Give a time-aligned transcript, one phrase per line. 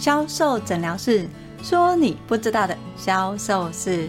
[0.00, 1.28] 销售诊疗室，
[1.62, 4.08] 说你不知道的销售事。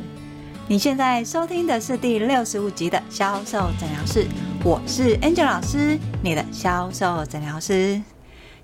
[0.70, 4.26] 你现在收听的是第六十五集的销售诊疗室，
[4.64, 8.02] 我是 Angel 老师，你的销售诊疗师。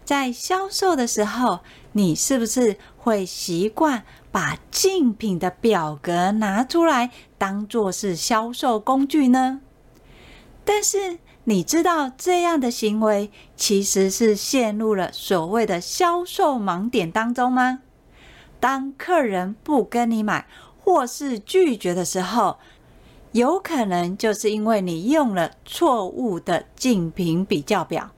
[0.06, 1.60] 在销售的时候，
[1.92, 9.60] 你是不是会习惯把竞品的表格拿出来当做是销售工具呢？
[10.64, 11.20] 但是
[11.50, 17.80] 你知道这样的行为其实是陷入了所谓的销售盲点当中吗？
[18.60, 20.46] 当客人不跟你买
[20.84, 22.58] 或是拒绝的时候，
[23.32, 28.12] 有可能就是因为你用了错误的竞品比较表。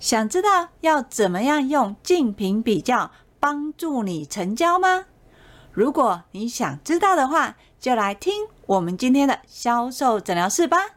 [0.00, 5.04] 想知道要怎么样用竞品比较帮助你成交吗？
[5.72, 8.32] 如果你想知道的话，就来听
[8.64, 10.95] 我们今天的销售诊疗室吧。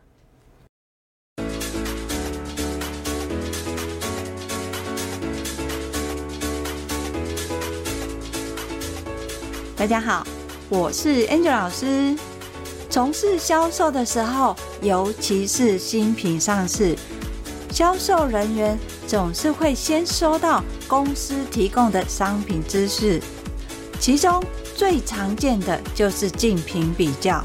[9.79, 10.27] 大家好，
[10.67, 12.13] 我是 Angel 老师。
[12.89, 16.97] 从事销售的时候，尤其是新品上市。
[17.71, 23.21] 销售人员总是会先收到公司提供的商品知识，
[24.01, 24.43] 其中
[24.75, 27.41] 最常见的就是竞品比较。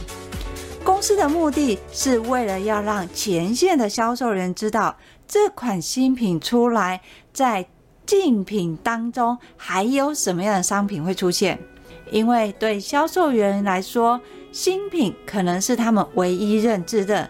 [0.83, 4.97] 公司的目的是为了要让前线的销售人知道
[5.29, 7.01] 这款新品出来，
[7.33, 7.69] 在
[8.05, 11.61] 竞品当中还有什么样的商品会出现。
[12.15, 14.21] 因为对销售员来说，
[14.53, 17.29] 新品可能是他们唯一认知的。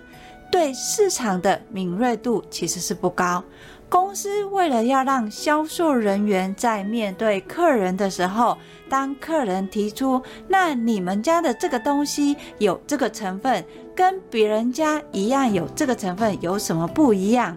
[0.53, 3.43] 对市场的敏锐度其实是不高。
[3.89, 13.65] 公司为了要让销售人员在面对客人的时候，当客人提出“那你们家的这个东西有这个成分，
[13.97, 17.57] 跟别人家一样有这个成分，有什么不一样？”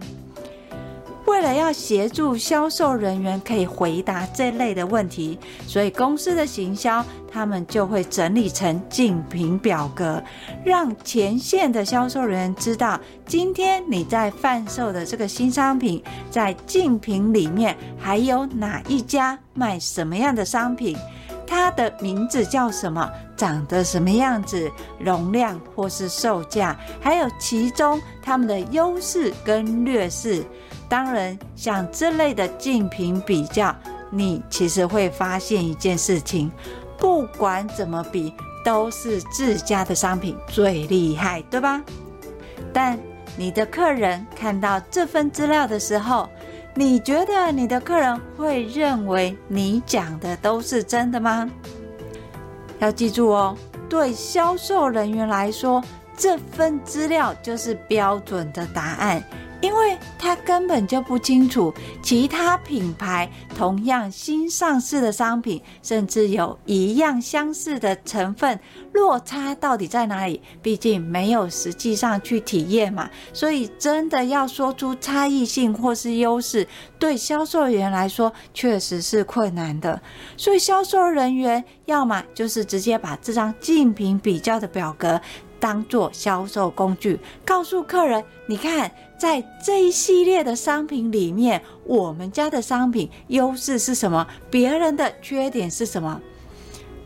[1.28, 10.22] 为了要协助销售人员可以回答这类的问题，所以公司的行销他们就会整理成竞品表格，
[10.64, 20.96] 让前线的销售人员知道，今天你在贩售的这个新商品，在竞品里面还有哪一家卖什么样的商品，
[21.46, 30.42] 它的名字叫什么，长得什么样子，容量或是售价，还有其中他们的优势跟劣势。
[30.88, 33.74] 当然，像这类的竞品比较，
[34.10, 36.50] 你其实会发现一件事情：
[36.96, 38.32] 不管怎么比，
[38.64, 41.82] 都是自家的商品最厉害，对吧？
[42.72, 42.98] 但
[43.36, 46.28] 你的客人看到这份资料的时候，
[46.74, 51.48] 你觉得你的客人会认为你讲的都是真的吗？
[52.78, 53.56] 要记住哦，
[53.88, 55.82] 对销售人员来说，
[56.16, 59.22] 这份资料就是标准的答案。
[59.60, 68.58] 因为他根本就不清楚其他品牌同样新上市的商品，甚至有一样相似的成分，
[68.92, 70.40] 落差到底在哪里？
[70.62, 76.66] 毕竟没有实际上去体验嘛，所以真的要说出差异性或是优势，
[76.98, 80.00] 对销售员来说确实是困难的。
[80.36, 85.20] 所以销售人员要么就是直接把这张竞品比较的表格。
[85.60, 94.26] 当做销售工具，告诉客人：你看，在这一系列的商品里面，我们家的商品优势是什么？
[94.50, 96.20] 别人的缺点是什么？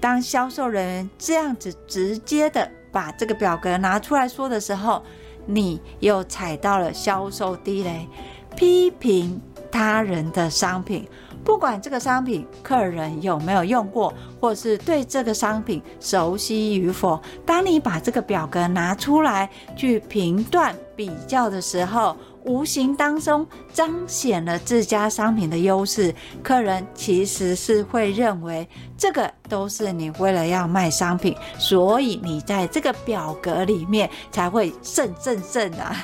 [0.01, 5.03] 当销售人员这样子直接的把这个表格拿出来说的时候，
[5.47, 8.09] 你又踩到了销售地雷，
[8.57, 9.41] 批评
[9.71, 11.09] 他人的商品。
[11.45, 26.15] 不管这个商品客人有没有用过，或是对这个商品熟悉与否，当你把这个表格拿出来去评断比较的时候，无形当中彰显了自家商品的优势。
[26.43, 35.97] 客人其实是会认为这个都是你为了要卖商品，所以你在这个表格里面才会胜胜胜啊！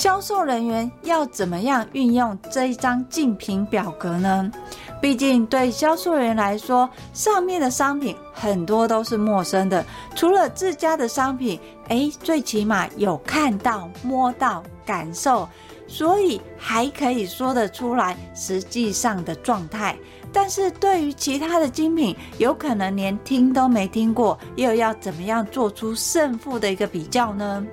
[0.00, 4.50] 销售人员要怎么样运用这一张竞品表格呢？
[4.98, 15.46] 毕竟对销售员来说，上面的商品很多都是陌生的，除了自家的商品，诶，最起码有看到、摸到、感受，
[15.86, 19.94] 所以还可以说得出来实际上的状态。
[20.32, 27.66] 但是对于其他的精品，有可能连听都没听过，又要怎么样做出胜负的一个比较呢？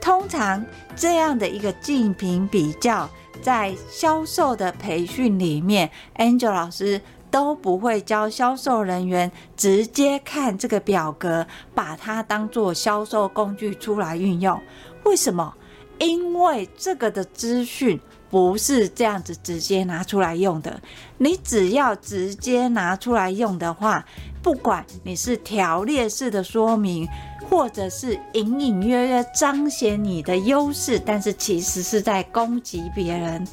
[0.00, 0.64] 通常
[0.96, 3.08] 这样的一个竞品比较，
[3.42, 7.00] 在销售的培训里面，Angel 老师
[7.30, 14.60] 都不会教销售人员直接看这个表格，把它当做销售工具出来运用。
[15.04, 15.54] 为什么？
[15.98, 18.00] 因为这个的资讯
[18.30, 20.80] 不是这样子直接拿出来用的。
[21.18, 24.06] 你只要直接拿出来用的话，
[24.42, 27.06] 不管你是条列式的说明，
[27.50, 33.44] 或者是隐隐约约彰显你的优势，但是其实是在攻击别人。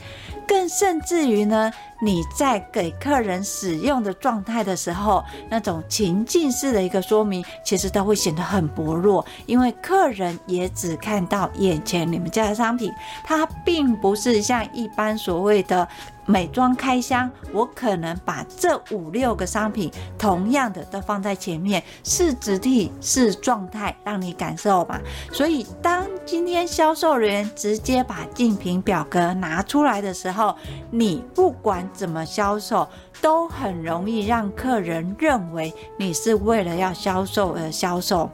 [0.48, 12.94] 更甚至于呢，你在给客人使用的状态的时候，那种情境式的一个说明，其实都会显得很薄弱，因为客人也只看到眼前你们家的商品，
[13.26, 15.86] 它并不是像一般所谓的。
[16.28, 25.00] 美妆开箱，我可能把这五六个商品同样的都放在前面，是质地是状态，让你感受嘛。
[25.32, 30.54] 所以，当今天销售人员直接把竞品表格拿出来的时候，
[30.92, 32.88] 你不管怎么销售，
[33.22, 38.30] 都很容易让客人认为你是为了要销售而销售，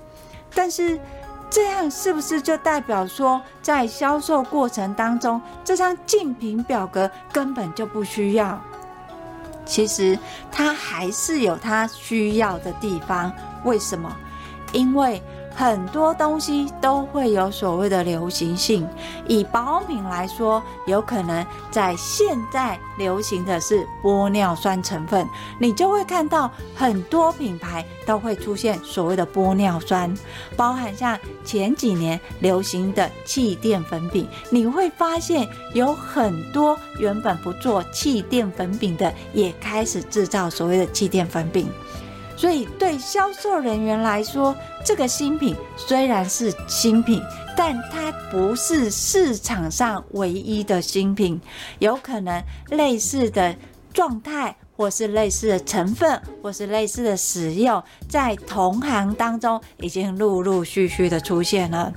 [0.56, 1.00] 但是。
[1.54, 8.60] 这样是不是就代表说，在销售过程当中，这张竞品表格根本就不需要？
[9.64, 10.18] 其实
[10.52, 13.32] 它还是有它需要的地方。
[13.64, 14.12] 为什么？
[14.72, 15.22] 因为。
[15.56, 18.88] 很多东西都会有所谓的流行性。
[19.28, 25.28] 以保养品来说，有可能在现在流行的是玻尿酸成分，
[25.60, 30.14] 你就会看到很多品牌都会出现所谓的玻尿酸，
[30.58, 41.70] 包含像前几年流行的气垫粉饼，你会发现有很多原本不做气垫粉饼的，也开始制造所谓的气垫粉饼。
[42.44, 44.54] 所以，对销售人员来说，
[44.84, 47.22] 这个新品虽然是新品，
[47.56, 51.40] 但它不是市场上唯一的新品。
[51.80, 53.56] 有可能类似的
[53.94, 61.94] 状态，或是类似的成分，或是类似的使用，在同行当中已经陆陆续续的出现了。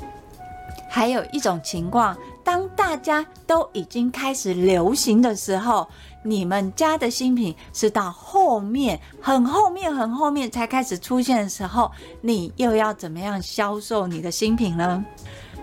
[0.89, 5.89] 还有一种情况，当大家都已经开始流行的时候。
[6.27, 11.91] 你们家的新品是到后面很后面很后面才开始出现的时候，
[12.21, 15.05] 你又要怎么样销售你的新品呢？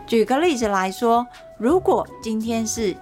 [0.08, 1.28] 举个例子来说，
[1.58, 2.96] 如果今天是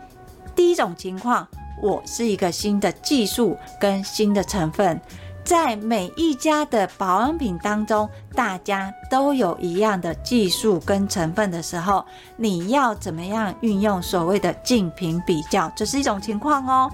[0.55, 1.47] 第一种情况，
[1.81, 4.99] 我是一个新的技术跟新的成分，
[5.43, 12.03] 在每一家的保养品当中，大家都有一样的技术跟成分的时候，
[12.37, 15.71] 你要怎么样运用所谓的竞品比较？
[15.75, 16.91] 这是一种情况哦。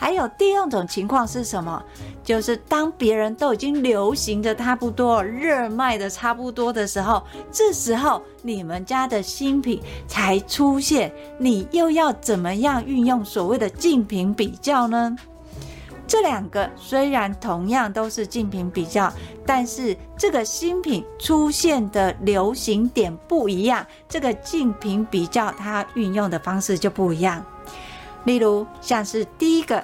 [0.00, 1.82] 还有第二种情况是什么？
[2.22, 15.16] 就是当别人都已经流行的差不多、热卖的差不多的时候，这时候你们家的新品才出现，你又要怎么样运用所谓的竞品比较呢？
[16.06, 19.12] 这两个虽然同样都是竞品比较，
[19.44, 27.44] 但是这个新品出现的流行点不一样，这个竞品比较它运用的方式就不一样。
[28.28, 29.82] 例如，像是第一个，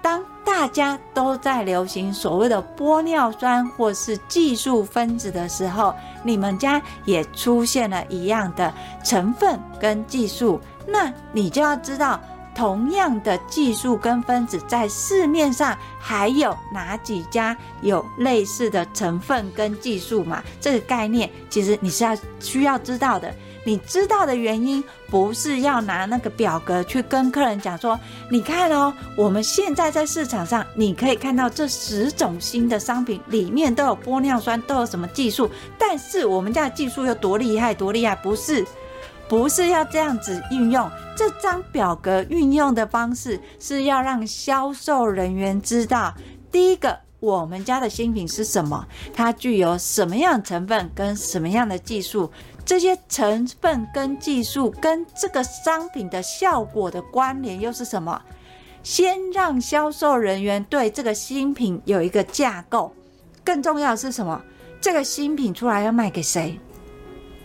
[0.00, 8.72] 当大家都在流行所谓的玻尿酸或是技术分子的时候，你们家也出现了一样的
[9.04, 12.18] 成分跟技术，那你就要知道，
[12.54, 20.42] 同样的技术跟分子在市面上还有哪几家有类似的成分跟技术嘛？
[20.58, 23.30] 这个概念其实你是要需要知道的。
[23.64, 27.98] 你知道的原因，不是要拿那个表格去跟客人讲说，
[28.30, 38.14] 你看哦，我们现在在市场上，你可以看到这十种新的商品里面都有玻尿酸，都有什么技术，但是我们家的技术有多厉害，多厉害？
[38.16, 38.64] 不是，
[39.28, 46.12] 不是要这样子运用这张表格运用的方式，是要让销售人员知道，
[46.52, 52.30] 第一个，我们家的新品是什么，它具有什么样成分跟什么样的技术。
[52.64, 58.22] 这些成分跟技术跟这个商品的效果的关联又是什么？
[58.82, 62.94] 先让销售人员对这个新品有一个架构。
[63.44, 64.42] 更重要的是什么？
[64.80, 66.58] 这个新品出来要卖给谁？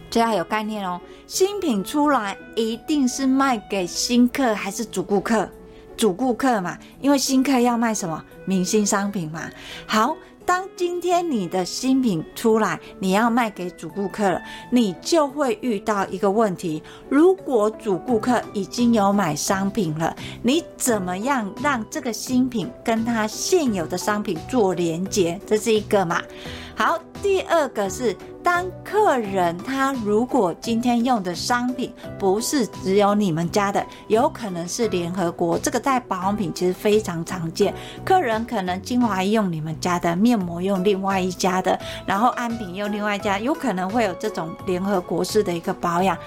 [0.09, 0.99] 这要有概念哦。
[1.27, 5.49] 新品出来一定是卖给新客还是主顾客？
[5.97, 8.23] 主顾客嘛，因为新客要卖什么？
[8.45, 9.49] 明星商品嘛。
[9.85, 10.15] 好。
[10.49, 14.41] 当今天你的新品出来，你要卖给主顾客了，
[14.71, 25.39] 你就会遇到一个问题：如果主顾客已经有买商品了，你怎么样让这个新品跟他现有的商品做连接？
[25.45, 26.19] 这是一个嘛？
[26.79, 37.75] 好，第二个是，当客人他如果今天用的商品不是只有你们家的，有可能是联合国，这个在保养品其实非常常见。
[38.05, 46.17] 客人可能精华用你们家的，面膜用另外一家的，然后安瓶用另外一家，有可能会有这种联合国式的一个保养。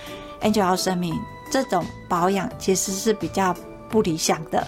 [0.43, 1.15] Angel 要声明，
[1.51, 3.57] 这种保养其实是比较
[3.89, 4.67] 不理想的。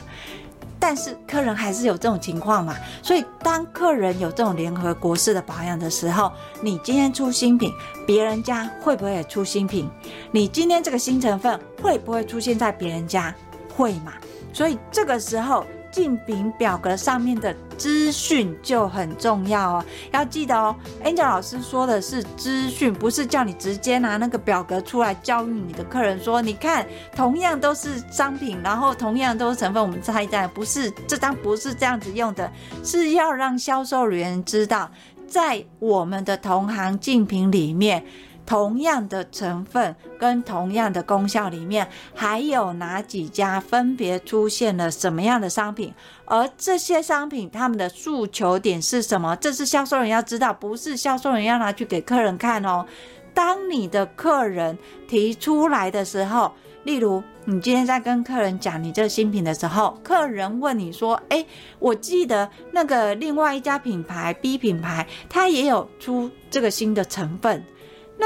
[0.86, 7.72] 但是客人还是有这种情况嘛，所以当客人有这种联合国式的保养的时候，你今天出新品，
[8.06, 9.88] 别人家会不会也出新品？
[10.30, 13.34] 你今天这个新成分会不会出现在别人家？
[13.74, 14.12] 会嘛？
[14.52, 15.64] 所以这个时候。
[15.94, 20.74] 竞品表格上面的资讯就很重要哦，要记得哦。
[21.04, 26.84] Angel 老师说的是资讯，不是叫你直接拿那个表格出来教育你的客人说，你看，
[27.14, 32.50] 同样都是商品，然后同样都是成分，我们猜一猜，不是，这张不是这样子用的，
[32.82, 34.90] 是要让销售人员知道，
[35.28, 38.04] 在我们的同行竞品里面。
[38.46, 45.92] 同样的成分跟同样的功效里面，还有哪几家分别出现了什么样的商品？
[46.26, 49.34] 而这些商品他们的诉求点是什么？
[49.36, 52.86] 这是销售人要知道，不是销售人要拿去给客人看哦。
[53.32, 56.52] 当你的客人提出来的时候，
[56.84, 61.44] 例如你今天在跟客人讲你这个新品的时候，客人问你说：“诶，
[61.80, 67.64] 我记得那个另外一家品牌 B 品牌，它也有出这个新的成分。”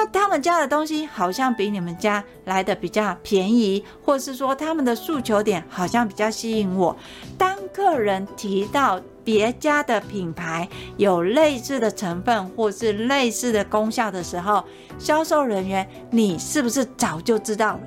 [0.00, 6.96] 那他们家的东西好像比你们家来的比较便宜，或是说他们的诉求点好像比较吸引我。
[7.36, 14.64] 当客人提到别家的品牌有类似的成分或是类似的功效的时候，
[15.00, 17.80] 销售人员，你是不是早就知道了？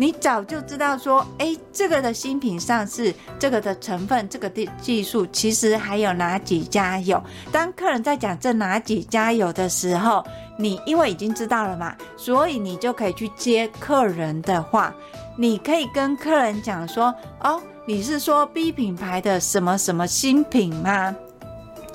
[0.00, 7.20] 你早就知道说，诶，这个的新品上市，这个的成分，这个的技术，其实还有哪几家有？
[7.50, 10.24] 当客人在讲这哪几家有的时候，
[10.56, 14.94] 你因为已经知道了嘛，所以你就可以去接客人的话，
[15.36, 17.12] 你可以跟客人讲说，
[17.42, 21.12] 哦，你是说 B 品牌的什么什么新品吗？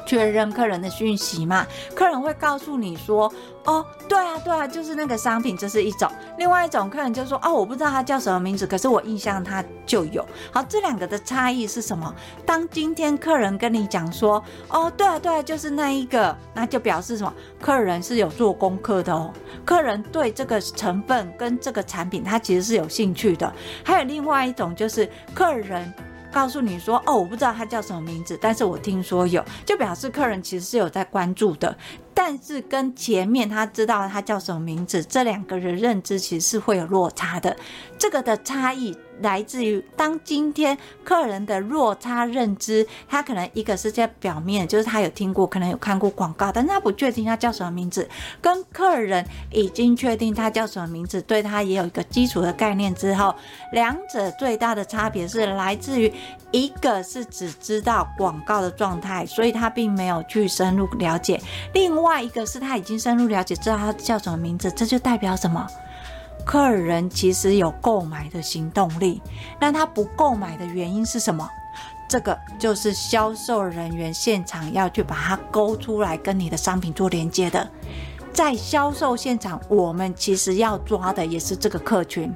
[0.06, 3.32] 确认客人的讯息嘛，客人会告诉你说，
[3.66, 6.10] 哦，对啊，对啊，就是那个商品，这是一种。
[6.38, 10.26] 另外一种客人就说，哦，我不知道它叫什么名字，可是我印象它就有。
[10.52, 12.14] 好，这两个的差异是什么？
[12.46, 17.34] 当今天客人跟你讲说，哦，对啊，对啊，就是那一个，那就表示什么？
[17.62, 19.32] 客人是有做功课的哦，
[19.64, 23.52] 客人对这个成分跟这个产品，他其实是有兴趣的。
[23.84, 25.94] 还有另外一种就是客人。
[26.34, 31.78] 告诉你说哦，我不知道他叫什么名字，但是我听说有，就表示客人其实是有在关注的。
[32.16, 37.56] 但是跟前面他知道他叫什么名字，这两个人认知其实是会有落差的。
[37.98, 48.08] 这个的差异来自于当今天客人的落差认知，他可能一个是在表面，就是他有听过，可能有看过广告，但是他不确定他叫什么名字。
[48.42, 53.34] 跟客人已经确定他叫什么名字，对他也有一个基础的概念之后，
[53.72, 56.12] 两者最大的差别是来自于
[56.52, 61.40] 一个是只知道广告的状态，所以他并没有去深入了解。
[61.74, 65.66] 另外一个是他已经深入了解，知道他叫什么名字，这就代表什么？
[66.46, 69.22] 客人其实有购买的行动力。
[69.60, 71.50] 但他不购买的原因是什么？
[72.08, 77.68] 这个就是销售人员现场要去把它勾出来，跟你的商品做连接的。
[78.32, 82.32] 在销售现场，我们其实要抓的也是这个客群。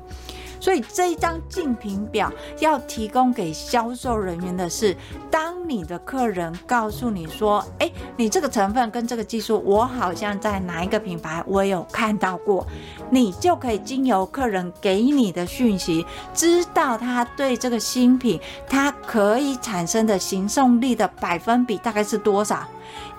[0.60, 4.96] 所以这一张竞品表要提供给销售人员的是，
[5.30, 12.66] 当你的客人告诉你说：“诶，你这个成分跟这个技术，我好像在哪一个品牌我有看到过。”
[13.10, 18.38] 你就可以经由客人给你的讯息，知道他对这个新品
[18.68, 22.68] 它可以产生的行动力的百分比大概是多少，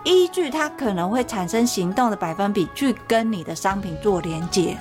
[0.04, 4.76] 依据它可能会产生行动的百分比去跟你的商品做连接。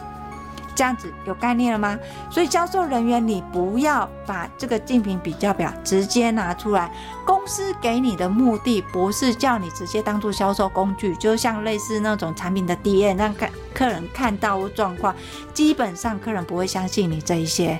[0.78, 1.98] 这样子有概念了吗？
[2.30, 6.92] 所以销售人员，你不要把这个竞品比较表直接拿出来。
[7.26, 15.16] 公司给你的目的不是叫你直接当做销售工具，就像类似那种产品的 DM，让客客人看到状况，
[15.52, 17.80] 基本上客人不会相信你这一些。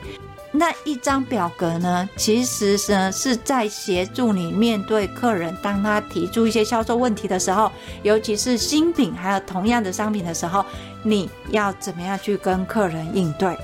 [0.58, 7.72] 那一张表格呢，其实呢是在协助你面对客人，当他提出一些销售问题的时候，
[8.02, 10.66] 尤其是新品还有同样的商品的时候，
[11.04, 13.56] 你要怎么样去跟客人应对？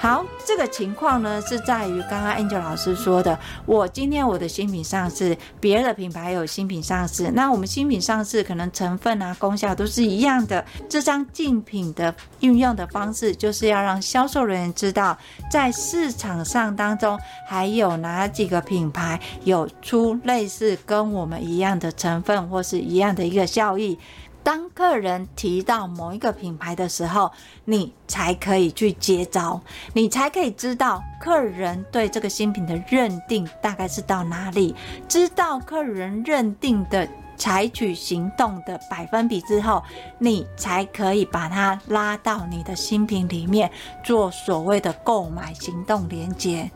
[0.00, 10.64] 好，这个情况呢是在于刚刚 Angel 老师说的，我今天我的新品上市，别的品牌有新品上市，那我们新品上市可能成分啊、功效都是一样的。
[10.88, 15.18] 这张竞品的运用的方式，就是要让销售人员知道，
[15.52, 23.98] 在市场上当中还有哪几个品牌有出类似跟我们一样的成分或是一样的一个效益。
[24.42, 27.30] 当客人提到某一个品牌的时候，
[27.64, 29.60] 你才可以去接招，
[29.92, 34.74] 你才可以知道客人对这个新品的认定大概是到哪里，
[35.08, 39.82] 知道客人认定的采取行动的百分比之后，
[40.18, 43.70] 你才可以把它拉到你的新品里面
[44.02, 46.70] 做所谓的购买行动连接。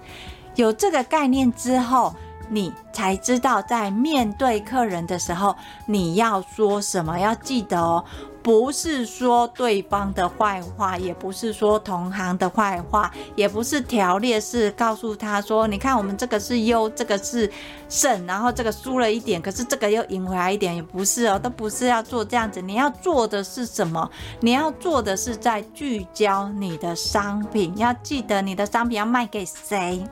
[0.54, 2.14] 有这个概念之后，
[2.48, 5.54] 你才知道在面对客人的时候，
[5.86, 7.18] 你要说什么。
[7.18, 8.04] 要记得哦。
[8.42, 17.50] 不是说对方的坏话，也不是说同行的坏话，也不是条列式告诉他说：“你看，我们这个是优，这个是
[17.88, 22.60] 胜，然后这个输了一点，可是这个又赢回来一点。”也不是哦，都不是要做这样子。
[22.60, 24.10] 你要做的是什么？
[24.40, 30.04] 你要做的是在聚焦你的商品，要记得你的商品要卖给谁。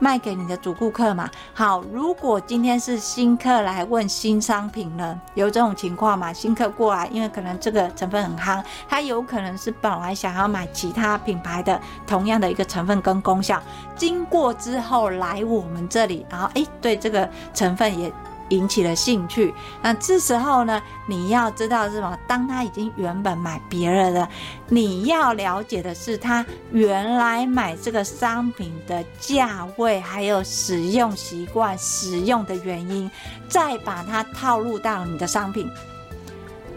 [0.00, 1.30] 卖给你的主顾客嘛。
[1.54, 6.32] 好，如果今天是新客来问新商品呢，有这种情况嘛？
[6.32, 13.62] 新客过来，因为可能这个成分很夯，他有可能是本来想要买其他品牌的同样的一个成分跟功效，
[13.94, 18.12] 经过之后来我们这里，然后诶，对这个成分也。
[18.50, 19.52] 引起了兴趣，
[19.82, 22.16] 那这时候呢，你要知道是什么？
[22.28, 24.28] 当他已经原本买别人的，
[24.68, 33.10] 你要了解的是他原来买这个商品的价位，还有使用习惯、使用的原因，
[33.48, 35.70] 再把它套入到你的商品。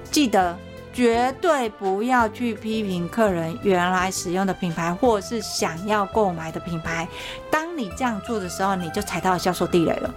[0.10, 0.56] 记得
[0.94, 7.08] 绝对不要去批评客人原来使用的品牌，或是想要购买的品牌。
[7.50, 10.14] 当你这样做的时候，你就踩到了销售地雷了。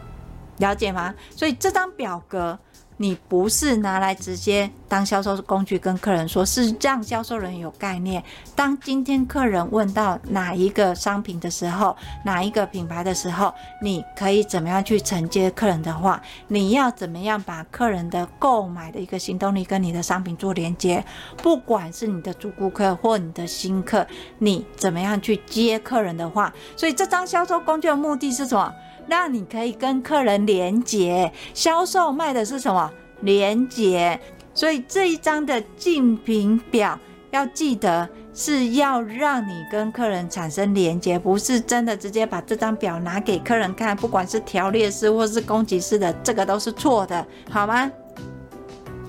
[0.58, 1.14] 了解吗？
[1.34, 2.58] 所以这张表格
[2.98, 8.24] 你不是拿来直接当销售工具跟客人说，是让销售人有概念。
[8.54, 11.94] 当今天客人问到哪一个商品的时候，
[12.24, 16.22] 哪一个品牌的时候，你可以怎么样去承接客人的话？
[16.48, 21.04] 你要怎么样把客人的购买的一个行动力跟你的商品做连接？
[21.42, 24.06] 不管是你的主顾客或你的新客，
[24.38, 26.50] 你怎么样去接客人的话？
[26.74, 28.72] 所以这张销售工具的目的是什么？
[29.08, 32.90] 让你可以跟客人连接，销售卖的是什么？
[33.20, 34.18] 连接。
[34.54, 36.98] 所以这一张的竞品表
[37.30, 47.90] 要记得是要让你跟客人产生连接，不是真的直接把这张表拿给客人看，不管是条列式或是攻击式的，这个都是错的，好吗？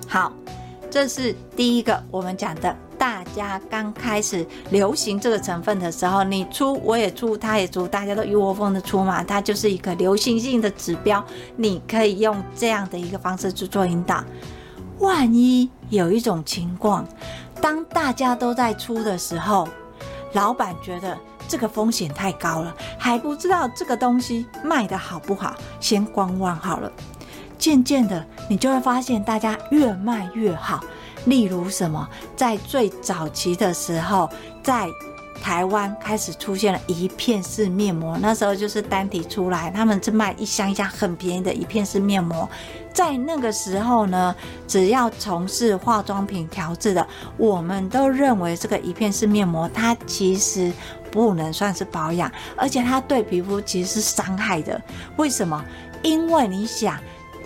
[0.07, 0.33] 好，
[0.89, 2.75] 这是第一个我们讲的。
[3.07, 11.23] 大家刚开始流行这个成分的时候，你出我也出，他也出，大家都一窝蜂的出嘛，它就是一个流行性的指标。
[11.55, 14.21] 你可以用这样的一个方式去做引导。
[14.99, 17.07] 万一有一种情况，
[17.61, 19.65] 当大家都在出的时候，
[20.33, 21.17] 老板觉得
[21.47, 26.91] 这个风险太高了，还不知道这个东西卖得好不好，先观望好了。
[27.57, 30.83] 渐渐的，你就会发现大家越卖越好。
[31.27, 34.29] 例如什么，在最早期的时候，
[34.63, 34.87] 在
[35.41, 42.49] 台湾开始出现了一片式面膜，那时候就是单体出来，他们是卖一箱一箱很便宜的一片式面膜。
[42.93, 44.33] 在那个时候呢，
[44.67, 47.05] 只要从事化妆品调制的，
[47.37, 50.71] 我们都认为这个一片式面膜它其实
[51.11, 54.81] 不能算是保养，而且它对皮肤其实是伤害的。
[55.17, 55.63] 为什么？
[56.01, 56.97] 因为你想。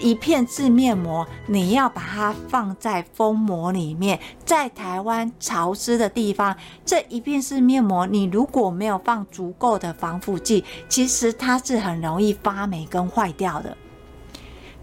[0.01, 13.77] 一片式面膜，你要把它放在封膜里面，在台湾潮湿的地方，这一片式面膜，你如果没有放足够的防腐剂，其实它是很容易发霉跟坏掉的。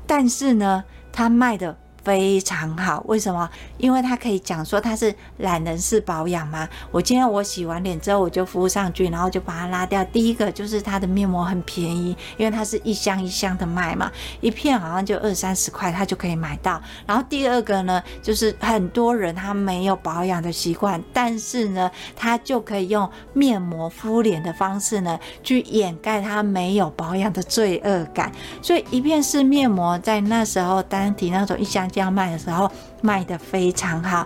[0.06, 1.76] 但是呢，它卖的。
[2.08, 3.46] 非常好，为什么？
[3.76, 6.66] 因为它可以讲说它是懒人式保养嘛。
[6.90, 10.02] 我今天我洗完脸之后，我就敷上去，然后就把它拉掉。
[10.06, 16.80] 第一个就是它的面膜很便宜，因为它是一箱一箱的卖嘛，一片好像就二三十块，它就可以买到。
[17.04, 28.32] 然后第二个呢，就是很多人他没有保养的习惯，但是呢，他就可以用面膜敷脸的方式呢，去掩盖他没有保养的罪恶感。
[28.62, 31.86] 所以一片式面膜在那时候单体那种一箱。
[31.98, 32.70] 这样卖的时候
[33.02, 34.24] 卖的非常好，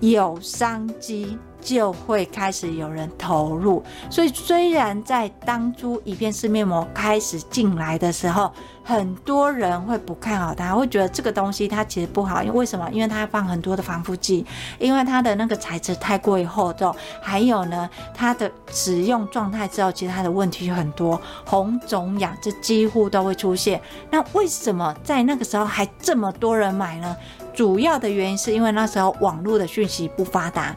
[0.00, 3.82] 有商机就会开始有人投入。
[4.10, 8.50] 所以虽然在当初一片式面膜开始进来的时候，
[8.82, 12.42] 很多人会不看好它，会觉得这个东西它其实不好。
[12.42, 12.88] 因为为什么？
[12.90, 14.46] 因为它放很多的防腐剂，
[14.78, 23.80] 因为它的那个材质太过于厚重，还有呢，它的使用状态之后，其实它的问题就很多，红肿痒这几乎都会出现。
[24.10, 27.16] 那为什么在那个时候还这么多人买呢？
[27.52, 30.74] 主要的原因是因为那时候网络的讯息不发达。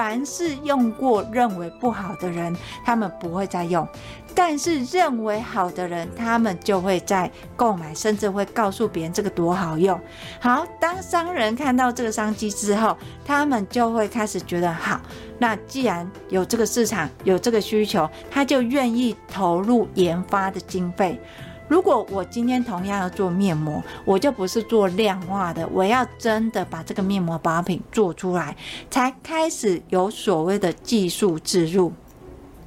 [0.00, 3.84] 凡是用过认为不好的人，他们不会再用；
[4.34, 10.00] 但是认为好的人，他们就会再购买，甚至会告诉别人这个多好用。
[10.40, 14.98] 好，当商人看到这个商机之后，他们就会开始觉得好。
[15.38, 21.20] 那既然有这个市场，有这个需求，他就愿意投入研发的经费。
[21.70, 28.56] 如果我今天同样要做面膜，我就不是做量化的，我要真的把这个面膜保养品做出来，
[28.90, 31.92] 才开始有所谓的技术植入。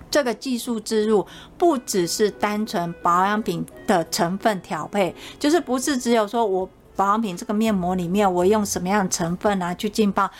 [0.09, 10.31] 这个技术植入不只是单纯保养品的成分调配，就是不是只有说我保养品这个面膜里面我用什么样的成分啊去浸泡，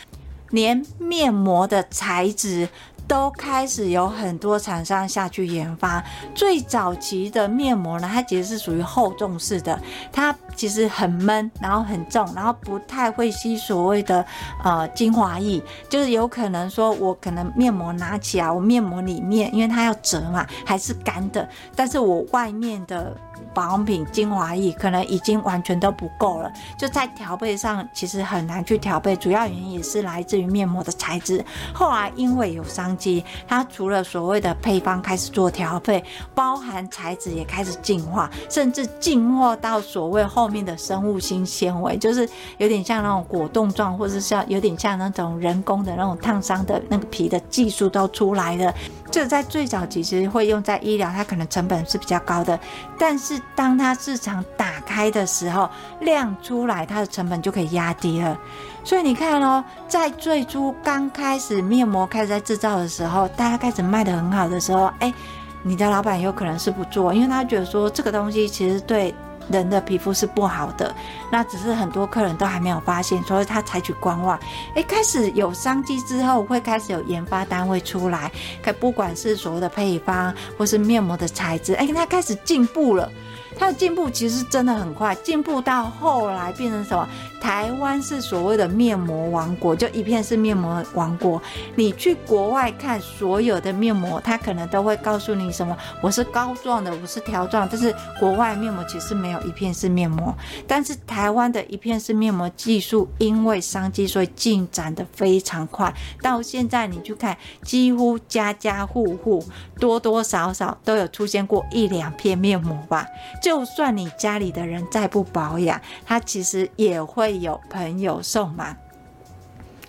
[0.52, 2.70] 连面膜的材质。
[3.08, 6.04] 都开始有很多厂商下去研发。
[6.34, 9.80] 最早期的面膜呢，它其实是属于厚重式的，
[10.12, 14.26] 它其实很闷，然后很重，然后不太会吸所谓的
[14.64, 23.16] 呃精华液，就是有可能说我可能面膜拿起来，我面膜里面因为它要折嘛，还是干的，但是我外面的。
[23.54, 31.44] 保养品精华液可能已经完全都不够了，就在调配上其实很难去调配，主要原因也是来自于面膜的材质。
[31.74, 48.74] 后来因为有商机，它除了所谓的配方开始做调配，包含材质也开始进化，甚至进化到所谓后面的生物性纤维，就是有点像那种果冻状，或者是像有点像那种人工的那种烫伤的那个皮的技术都出来了。
[49.14, 52.60] 这在最早其实会用在医疗，它可能成本是比较高的，
[52.98, 58.36] 但是当它市场打开的时候，量出来，它的成本就可以压低了。
[58.84, 65.14] 所以你看哦，在最初刚开始面膜开始在制造的时候，大家开始卖得很好的时候，哎，
[65.62, 69.14] 你的老板有可能是不做，因为他觉得说这个东西其实对。
[69.50, 70.94] 人的皮肤是不好的，
[71.32, 74.40] 那只是很多客人都还没有发现，所以他采取观望。
[74.76, 78.32] 诶，开始有商机之后，会开始有研发单位出来，
[78.64, 83.12] 可不管是所谓的配方或是面膜的材质，诶，他开始进步了。
[83.56, 87.08] 它的进步其实真的很快，进步到后来变成什么？
[87.44, 91.42] 台湾是所谓的面膜王国，就一片是面膜王国。
[91.76, 95.78] 你去国外看所有的面膜，它可能都会告诉你什么？
[96.02, 100.34] 我是膏状的，我是条状，但是国外面膜其实没有一片式面膜。
[100.66, 105.94] 但是台湾的一片式面膜技术因为商机，所以进展的非常快。
[106.22, 109.44] 到现在你去看，几乎家家户户
[109.78, 113.06] 多多少少都有出现过一两片面膜吧。
[113.42, 118.76] 就算你家里的人再不保养，他其实也会有朋友送嘛。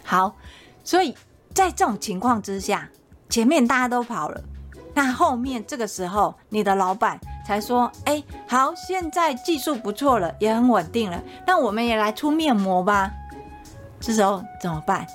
[0.02, 0.34] 好，
[0.82, 1.16] 所以
[1.52, 2.88] 在这种情况之下，
[3.28, 4.40] 前面大家都跑了，
[4.92, 13.10] 那后面这个时候，你的老板才说：“哎，好，现在技术不错了，也很稳定了，那我们也来出面膜吧。”
[14.00, 15.06] 这时候怎么办？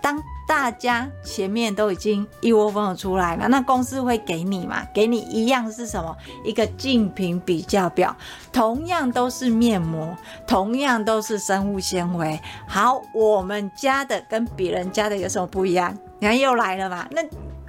[0.00, 0.20] 当
[0.52, 4.86] 大家前面都已经一窝蜂的出来了，那公司会给你嘛？
[4.92, 6.14] 给你一样是什么？
[6.44, 8.14] 一个竞品比较表，
[8.52, 10.14] 同样都是面膜，
[10.46, 12.38] 同样都是生物纤维。
[12.68, 15.96] 好，我们家的跟别人家的有什么不一样？
[16.18, 17.08] 你看又来了嘛？
[17.12, 17.22] 那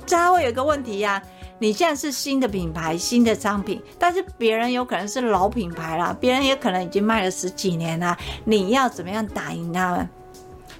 [0.05, 1.23] 这会有一个问题呀、
[1.59, 10.09] 你现在是新的品牌、新的商品，但是别人有可能是老品牌啦，别人也可能已经卖了十几年啦，你要怎么样打赢他们？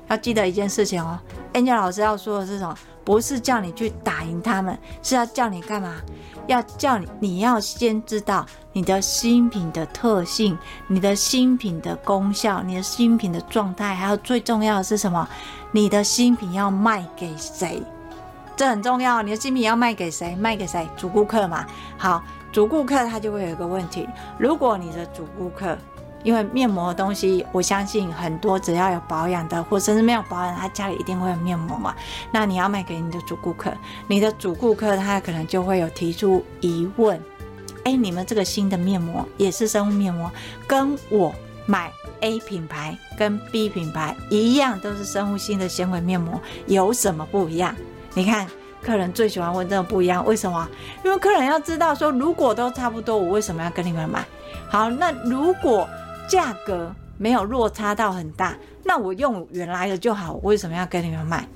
[0.07, 1.19] 要记得一件事情哦。
[1.53, 2.75] Angel 老师要说的是什么？
[3.05, 5.95] 不是叫你去打赢他们，是要叫你干嘛？
[6.47, 15.27] 要叫你，你要先知道你的新品的特性，你的新品的功效，你的新品的状态，还有最重要的是什么？
[15.71, 17.83] 你的新品要卖给谁？
[18.55, 19.21] 这很重要。
[19.21, 20.35] 你的新品要卖给谁？
[20.35, 20.87] 卖给谁？
[20.95, 21.65] 主顾客嘛。
[21.97, 25.77] 好，主顾客他就会有一个问题：如果你的主顾客
[26.23, 31.93] 因为面膜的东西，我相信很多只要有保养的，或甚至没有保养，他家里一定会有面膜嘛。
[32.31, 33.71] 那你要卖给你的主顾客，
[34.07, 37.21] 你的主顾客他可能就会有提出疑问：
[37.83, 40.31] 哎，你们这个新的面膜也是生物面膜，
[40.65, 41.33] 跟我
[41.65, 47.75] 买 A 品牌跟 B 品牌一样，都是生物性的纤维面膜，有什么不一样？
[48.13, 48.47] 你看，
[48.81, 50.67] 客人最喜欢问这种不一样，为什么？
[51.03, 54.25] 因为客人要知道说，如果都差不多，我为什么要跟你们买？
[54.69, 55.87] 好，那如果
[56.33, 61.47] 价格没有落差到很大，那我用原来的就好，为什么要跟你们买？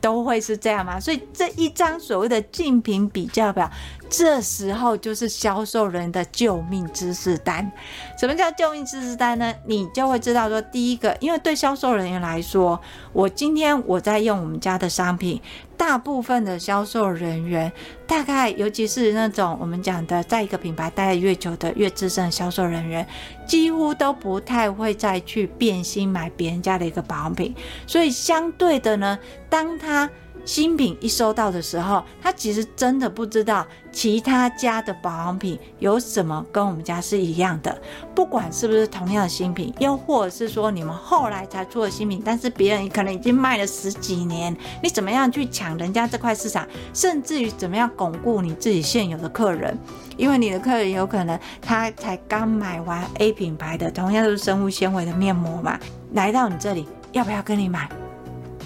[0.00, 0.98] 都会是这样吗？
[0.98, 3.70] 所以这一张所谓的竞品比较表，
[4.10, 7.70] 这时候就是销售人的救命知识单。
[8.18, 9.54] 什么叫救命知识单呢？
[9.64, 12.78] 你就会知道说，第一个，因为对销售人员来说，
[13.12, 15.40] 我今天我在用我们家的商品。
[15.76, 17.72] 大部分的销售人员，
[18.06, 23.06] 大概尤其是那种我们讲的，在一个品牌待得越久的、越资深的销售人员，
[23.46, 27.54] 几乎都不太会再去变心买别人家的一个保养品。
[27.86, 29.18] 所以相对的呢，
[29.48, 30.10] 当他
[30.44, 37.80] 新品一收到的时候，他其实真的不知道其他家的保养品有什么跟我们家是一样的。
[38.14, 46.66] 不管是不是同样的新品，又或者是说你们后来才出的新品，但是别人可能已经卖了十几年，你怎么样去抢人家这块市场？
[46.92, 49.78] 甚至于怎么样巩固你自己现有的客人？
[50.16, 55.78] 因为你的客人有可能他才刚买完 A 品牌的，同样都是生物纤维的面膜嘛，
[56.12, 57.88] 来到你这里要不要跟你买？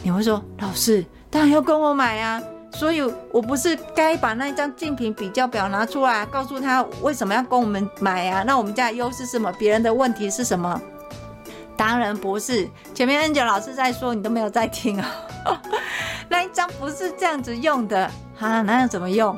[0.03, 1.05] 你会说老师。
[1.35, 2.41] 当然要跟我买啊！
[2.71, 8.45] 所以我不是该把那一张竞品比较表拿出来，告诉他为什么要跟我们买啊？
[8.45, 9.53] 那我们家的优势是什么？
[9.59, 10.81] 别人的问题是什么？
[11.77, 12.69] 当然不是。
[12.95, 15.11] 前面 N 九老师在说，你都没有在听啊。
[16.31, 19.37] 那一张不是这样子用的哈，那要怎么用？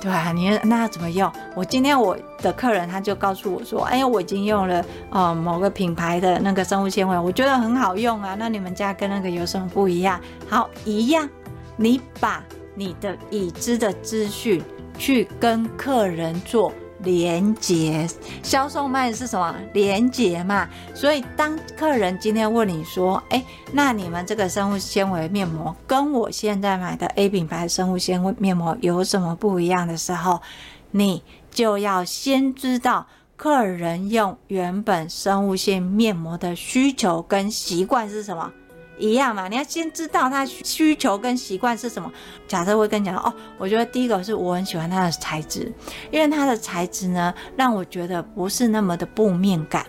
[0.00, 1.30] 对啊，你那怎么用？
[1.54, 8.36] 我今天我的客人他就告诉我说：“哎呀，我已经用了呃某个品牌的那个生物纤维，我觉得很好用啊。
[8.38, 10.20] 那你们家跟那个有什么不一样？
[10.48, 11.28] 好，一样。
[11.76, 12.42] 你把
[12.74, 14.62] 你的已知的资讯
[14.98, 16.72] 去跟客人做。”
[17.06, 18.06] 连接
[18.42, 19.54] 销售卖的是什么？
[19.72, 20.68] 连接嘛。
[20.92, 23.42] 所以当客人今天问你说：“哎，
[23.72, 30.42] 那你们这个生物纤维面膜跟我现在买的 A 品牌生物纤维面膜有什么不一样的时候，
[30.90, 38.52] 你就要先知道客人用原本生物性面膜的需求跟习惯是什么。”
[38.98, 42.10] 一样嘛，你要先知道他需求跟习惯是什么。
[42.48, 45.72] 假设会跟你讲哦，我觉得第一个是我很喜欢它的材质，
[46.10, 49.84] 因为它的材质呢，让我觉得不是那么的布面感。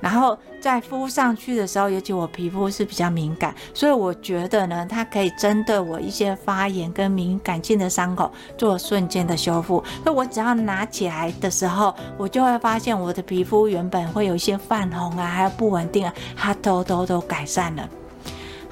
[0.00, 9.82] 然后在敷上去的时候，尤其我皮肤是比较敏感，所以我觉得呢，它可以针对我一些发炎跟敏感性的伤口做瞬间的修复。
[10.02, 17.88] 所以我只要拿起来的时候，我就会发现我的皮肤原本会有一些泛红啊，还有不稳定啊，它都都都改善了。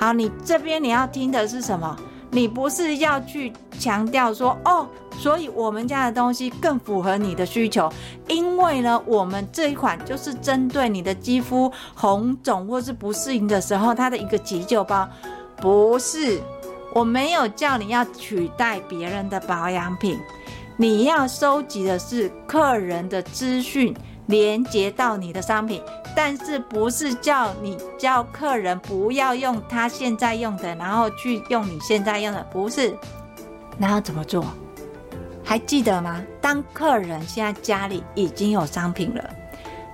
[0.00, 1.94] 好，你这边你要听的是什么？
[2.30, 7.92] 你不是要去强调说哦，所以我们家的东西更符合你的需求，
[8.26, 15.06] 因为呢，我们这一款就是针对你的肌肤红肿或是不适应的时候，它的一个急救包。
[15.56, 16.40] 不是，
[16.94, 20.18] 我没有叫你要取代别人的保养品，
[20.78, 23.94] 你要收集的是客人的资讯，
[24.30, 25.82] 连接到你的商品。
[26.16, 32.42] 但是不是叫你叫客人不要用他现在用的，然后去用你现在用的？
[32.52, 32.96] 不是，
[33.78, 34.44] 那要怎么做？
[35.44, 36.20] 还记得吗？
[36.40, 39.30] 当客人现在家里已经有商品了，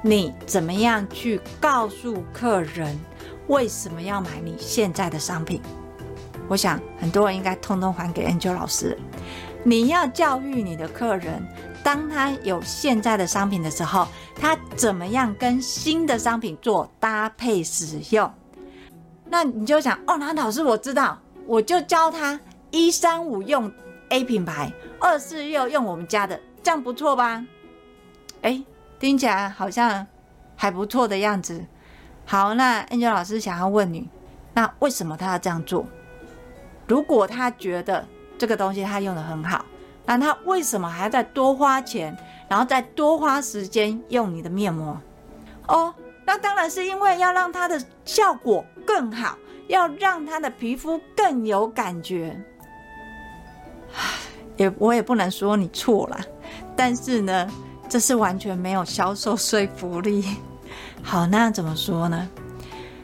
[0.03, 2.99] 你怎么样去告诉客人
[3.49, 5.61] 为什么要买你现在的商品？
[6.49, 8.97] 我想很多人应该通通还给 Angel 老师。
[9.67, 11.45] 你要教育你的客人。
[11.83, 18.33] 当他有现在的商品的时候，他怎么样跟新的商品做搭配使用？
[19.25, 22.39] 那你就想哦，那老师我知道，我就教他
[22.71, 23.71] 一三五用
[24.11, 27.45] A 品牌，二四六用我们家的，这样不错吧？
[28.43, 28.63] 哎，
[29.01, 30.07] 听起来好像
[30.55, 31.65] 还不错的样子。
[32.25, 34.09] 好，那 Angel 老师想要问你，
[34.55, 35.85] 那为什么他要这样做？
[36.87, 38.07] 如果他觉得
[38.39, 39.65] 这个东西他用得很好。
[40.05, 42.17] 那他为什么还要再多花钱，
[42.49, 44.97] 然后再多花时间用你的面膜？
[45.67, 45.93] 哦，
[46.25, 52.41] 那当然是因为要让它的效果更好，要让他的皮肤更有感觉。
[54.57, 56.21] 也我也不能说你错了，
[56.77, 57.51] 但是呢，
[57.89, 60.25] 这是完全没有销售说服力。
[61.03, 62.29] 好，那怎么说呢？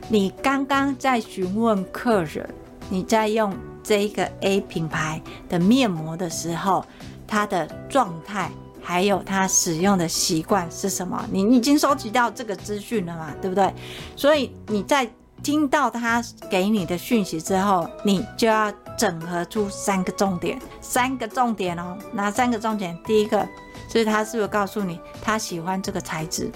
[0.09, 2.49] 你刚刚在询问客人，
[2.89, 3.53] 你在用。
[3.83, 6.85] 这一个 A 品牌的面膜的时候，
[7.27, 8.51] 它的状态
[8.83, 11.25] 还有它使用的习惯是什么？
[11.31, 13.35] 你已经收集到这个资讯了嘛？
[13.41, 13.73] 对不对？
[14.17, 15.09] 所以你在
[15.43, 21.99] 听到他给你的讯息之后，你就要整合出三个重点，三个重点哦。
[22.13, 22.97] 哪三个重点？
[23.05, 23.45] 第一个
[23.89, 26.51] 就是他是不是告诉你他喜欢这个材质？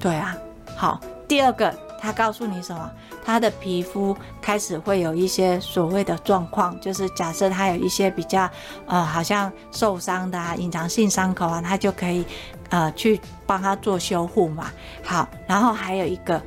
[0.00, 0.34] 对啊，
[0.76, 1.00] 好。
[1.28, 2.90] 第二个，他告诉你什么？
[3.24, 8.48] 他的皮肤开始会有一些所谓的状况，就是假设他有一些比较
[8.86, 12.24] 呃，好像受伤的啊，隐藏性伤口啊，他就可以
[12.70, 14.70] 呃去帮他做修护嘛。
[15.02, 16.40] 好，然后还有一个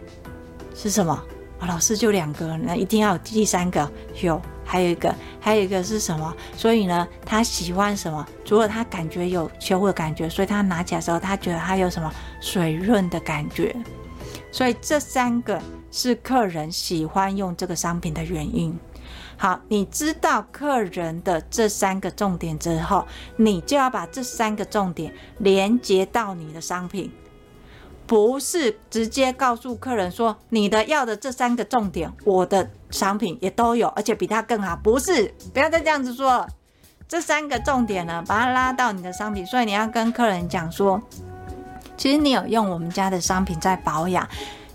[0.75, 1.21] 是什么？
[1.67, 3.91] 老师就两个，那一定要有第三个。
[4.21, 6.33] 有，还有一个，还有一个是什么？
[6.55, 8.25] 所以呢，他喜欢什么？
[8.45, 12.09] 除了他感觉有修护的感觉，所以他拿起来的时候，他觉得他有什么
[12.39, 13.75] 水润的感觉。
[14.51, 15.61] 所以这三个。
[15.91, 18.77] 是客人喜欢用这个商品的原因。
[19.37, 23.07] 好，你知道客人的这三个重点之后，
[23.37, 27.11] 你就要把这三个重点连接到你的商品，
[28.05, 34.75] 不是直接告诉客人说你的要的这三个重点，我的商品也都有，而且比它更好。
[34.75, 36.45] 不是，不要再这样子说。
[37.07, 41.01] 这三个重点呢，把它拉到你的商品，所以你要跟客人讲说，
[41.99, 44.27] 其实你有用我们家的商品在保养。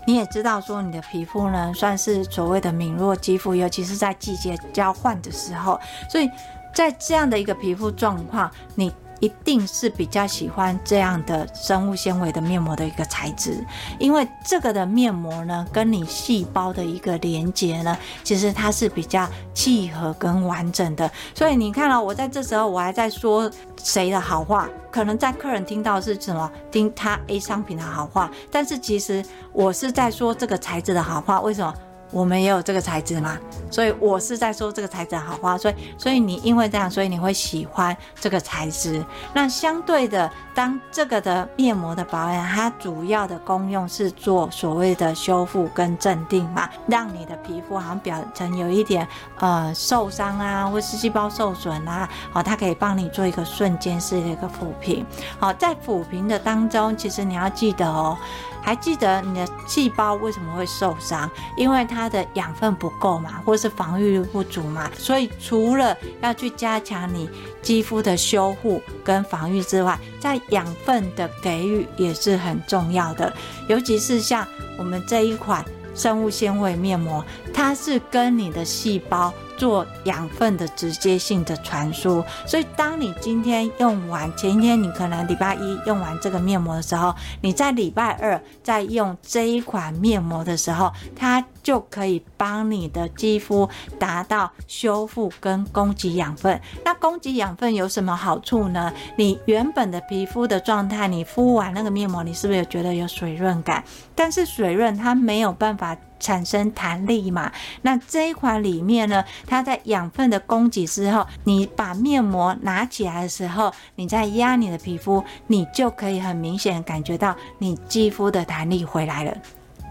[0.07, 6.29] 你也知道，说你的皮肤呢，算是所谓的敏弱肌肤，尤其是在季节交换的时候，所以
[6.75, 8.93] 在这样的一个皮肤状况，你
[9.25, 13.65] 一定是比较喜欢这样的生物纤维的面膜的一个材质，
[13.97, 21.09] 因为这个的面膜呢，跟你细胞的一个连接呢，其实它是比较契合跟完整的。
[21.33, 23.49] 所以你看了，我在这时候我还在说
[23.81, 31.73] 谁的好话，可能在客人听到是什么，听他 A 商品的好话，但是其实我是在说这个材质的好话，为什么？
[32.15, 33.37] 我们也有这个材质嘛，
[33.69, 39.03] 所以我是在说这个材质好花，所以所以你因为这样，所以你会喜欢这个材质。
[39.33, 49.05] 那相对的，当这个的面膜的保养，它主要的功用是做所谓的修复跟镇定嘛，让你的皮肤好像表层有一点
[49.39, 55.05] 呃受伤啊，或是细胞受损啊，好，它可以帮你做一个瞬间式的一个抚平。
[55.39, 58.17] 好，在抚平的当中，其实你要记得哦。
[58.61, 61.29] 还记得你的细胞为什么会受伤？
[61.55, 64.89] 因为它的养分不够嘛，或是防御力不足嘛。
[64.97, 67.29] 所以除了要去加强你
[67.61, 73.31] 肌肤的修护跟防御之外，在养分的给予也是很重要的。
[73.69, 74.43] 尤其是像
[74.79, 77.23] 我们这一款生物纤维面膜，
[77.55, 79.33] 它是跟你的细胞。
[79.57, 96.59] 做养分的直接性的传输，所以当你今天用完，前一天你可能礼拜一用完这个面膜的时候，你在礼拜二再用这一款面膜的时候，它就可以帮你的肌肤达到修复跟供给养分。
[96.83, 98.91] 那供给养分有什么好处呢？
[99.15, 103.81] 你原本的皮肤的状态，你敷完那个面膜，你是不是有觉得有水润感？
[104.13, 105.95] 但是水润它没有办法。
[106.19, 107.51] 产生弹力嘛？
[107.81, 119.35] 那这一款里面呢，它在养分的供给之后，你把面膜拿起来的时候，你再压你的皮肤，你就可以很明显感觉到你肌肤的弹力回来了。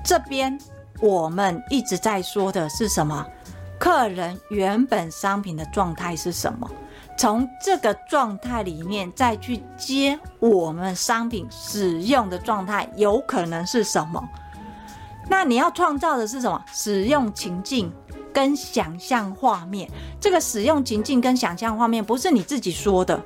[0.05, 0.59] 这边
[1.01, 3.27] 我们一直在说的是什么？
[3.79, 6.71] 客人原本商品的状态是什么？
[7.17, 14.23] 从这个状态里面再去接我们商品使用的状态，有可能是什么？
[15.29, 16.63] 那你要创造的是什么？
[16.73, 17.93] 使用情境
[18.33, 19.89] 跟想象画面。
[20.21, 23.21] 这个使用情境跟想象画面不是你自己说的，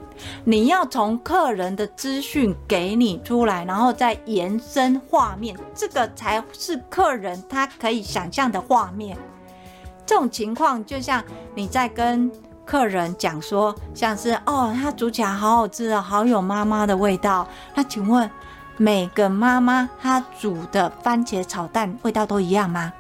[0.44, 9.16] 你要从客人的资讯给你出来，然后再延伸画面，这个才是客人他可以想象的画面。
[10.06, 11.22] 这种情况就像
[11.54, 12.30] 你在跟
[12.64, 17.46] 客人讲说，像是哦，它煮起来好好吃啊，好有妈妈的味道。
[17.74, 18.30] 那请问？
[18.79, 22.93] 每个妈妈她煮的番茄炒蛋味道都一样吗？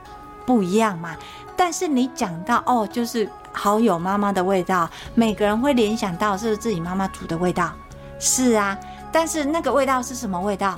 [0.44, 1.16] 不一样嘛。
[1.56, 7.72] 但是你讲到哦，就是好友妈妈的味道，每个人会联想到是不是自己妈妈煮的味道？
[8.18, 8.76] 是啊，
[9.12, 10.76] 但是那个味道是什么味道？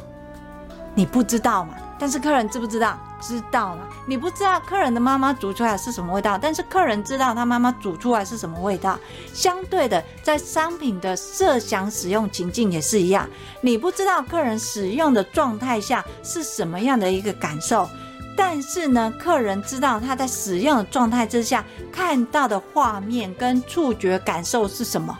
[0.94, 1.74] 你不知道嘛？
[1.98, 2.98] 但是客人知不知道？
[3.20, 8.98] 知道了，你不知道客人的妈妈煮出来是什么味道，但是客人知道他妈妈煮出来是什么味道。
[9.32, 13.28] 相对的，在商品的设想使用情境也是一样，
[13.60, 17.88] 你不知道客人使用的状态下是什么样的一个感受，
[18.36, 25.16] 但是呢，客人知道他在使用的状态之下看到的画面跟触觉感受是什么，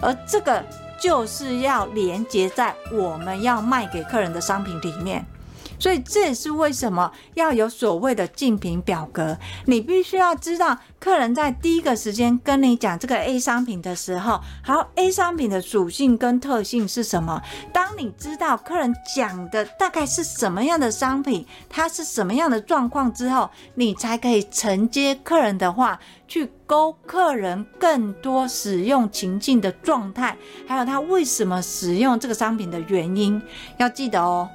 [0.00, 0.64] 而这个
[1.00, 5.24] 就是要连接在我们要卖给客人的商品里面。
[5.80, 9.36] 所以这也是为什么要有所谓的竞品表格。
[9.64, 17.42] 你必须要知道，客人在第一个时间跟你讲这个 A 商品的时候，好，A 商品的属性跟特性是什么？
[17.72, 30.36] 当你知道客人讲的大概是什么样的商品，它是什么样的状况之后，你才可以承接客人的话，去勾客人更多使用情境的状态，
[30.68, 33.40] 还有他为什么使用这个商品的原因。
[33.78, 34.48] 要记得哦。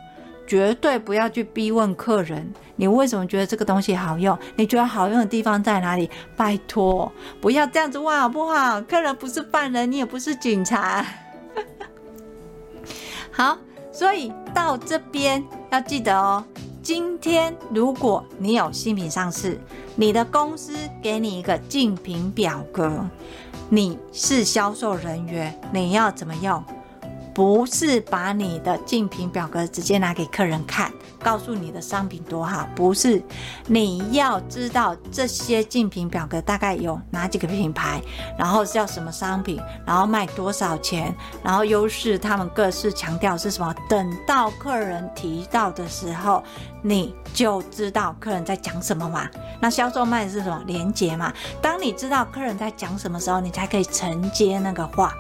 [0.48, 4.38] 绝对不要去逼问客人，你为什么觉得这个东西好用？
[4.56, 6.10] 你觉得好用的地方在哪里？
[6.38, 8.82] 拜托，不要这样子问好不好？
[8.82, 11.06] 客人不是犯人，你也不是警察。
[13.32, 13.58] 好，
[13.92, 16.44] 所以到这边要记得哦。
[16.82, 19.60] 今天如果你有新品上市，
[19.96, 23.04] 你的公司给你一个竞品表格，
[23.70, 26.64] 你是销售人员，你要怎么用？
[27.36, 30.90] 不是把你的竞品表格直接拿给客人看，
[31.22, 33.22] 告诉你的商品多好，不是。
[33.68, 38.02] 你要知道这些竞品表格大概有哪几个品牌，
[38.40, 41.14] 然后叫什么商品，然后卖多少钱，
[41.44, 43.76] 然后优势他们各自强调是什么。
[43.90, 46.42] 等到客人提到的时候，
[46.82, 49.30] 你就知道客人在讲什么嘛。
[49.60, 50.64] 那销售卖的是什么？
[50.66, 51.34] 连接嘛。
[51.62, 55.14] 当你知道客人在讲什么时候，你才可以承接那个话。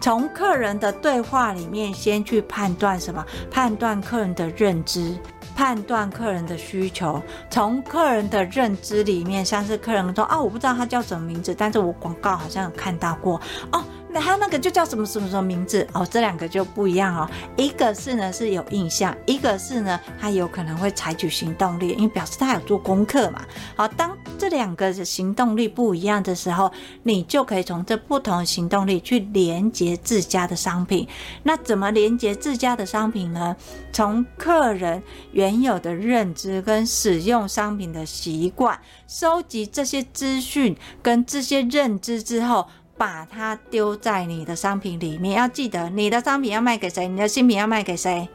[0.00, 3.24] 从客人的对话里面先去判断什么？
[3.50, 5.16] 判断客人的认知，
[5.54, 7.20] 判断客人的需求。
[7.50, 13.40] 从客人的认知里面，像是客人说：“啊，我不知道他叫什么名字，但是我广告好像有看到过。
[13.72, 13.82] 哦，
[14.16, 17.28] 那他那个就叫什么什么什么名字哦，这两个就不一样哦。
[17.54, 23.44] 一个是呢是有印象，一个是呢他有可能会采取行动力，因为表示他有做功课嘛。
[23.74, 31.06] 好，当这两个的行动力不一样的时候，你就可以从这不同行动力去连接自家的商品。
[31.42, 33.54] 那怎么连接自家的商品呢？
[33.92, 35.02] 从客人
[35.32, 42.66] 原有的认知跟使用商品的习惯，收集这些资讯跟这些认知之后。
[42.96, 48.28] 把它丢在你的商品里面，要记得你的商品要卖给谁，你的新品要卖给谁？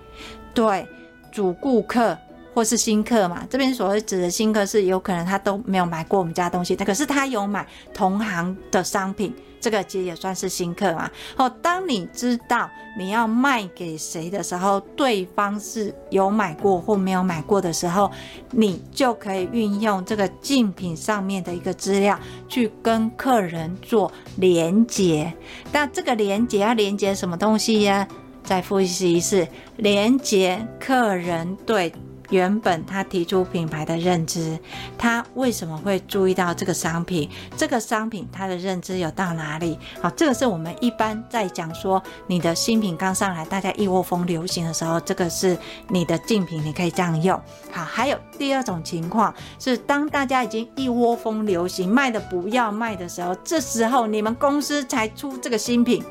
[0.53, 0.87] 对，
[1.31, 2.17] 主顾客
[2.53, 3.45] 或是新客嘛。
[3.49, 9.33] 这边所谓指的新客是有可能他都没有买过我们家东西，可是他有买同行的商品。
[9.59, 11.07] 这个其实也算是新客嘛。
[11.37, 18.09] 哦，当你知道你要卖给谁的时候，对方是有买过或没有买过的时候，
[18.49, 25.31] 你就可以运用这个竞品上面的一个资料去跟客人做连接。
[25.71, 28.07] 那这个连接要连接什么东西呀？
[28.43, 29.47] 再复习一次，
[29.77, 31.93] 连接客人对。
[32.31, 34.57] 原本他提出品牌的认知，
[34.97, 37.29] 他为什么会注意到这个商品？
[37.55, 39.77] 这个商品他的认知有到哪里？
[40.01, 45.57] 好，这个是我们一般在讲说你的新品刚上来，大家一窝蜂流行的时候，这个是
[45.89, 47.39] 你的竞品，你可以这样用。
[47.71, 56.03] 好，还有第二种情况是，当大家已经一窝蜂流行，卖的不要卖的时候，这时候你们公司才出这个新品。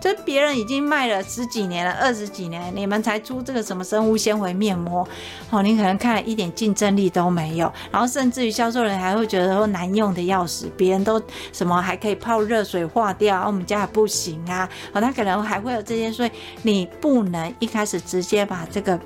[0.00, 5.06] 就是别人已经卖了十几年了，二十几年，你们才出这个什么生物纤维面膜，
[5.50, 11.20] 哦，你可能看了一点竞争力都没有，然后甚至于销售人员还会觉得说难用的要死，别人都
[11.52, 16.30] 什么还可以泡热水化掉，我们家还不行啊，哦，他可能还会有这些，所以
[16.62, 18.98] 你不能一开始直接把这个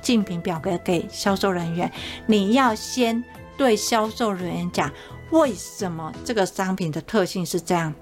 [0.00, 1.90] 竞品表格给销售人员，
[2.26, 3.22] 你要先
[3.56, 4.90] 对销售人员讲
[5.30, 7.92] 为什么这个商品的特性是这样。